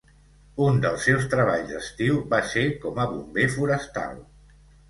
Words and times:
Un 0.67 0.79
dels 0.85 1.03
seus 1.07 1.27
treballs 1.33 1.69
d'estiu 1.73 2.17
va 2.33 2.41
ser 2.55 2.65
com 2.87 3.01
a 3.05 3.09
bomber 3.15 3.47
forestal. 3.59 4.21